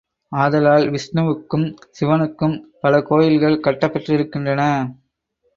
[0.31, 1.65] ஆதலால் விஷ்ணுவுக்கும்
[1.99, 4.61] சிவனுக்கும் பல கோயில்கள் கட்டப் பெற்றிருக்கின்றன.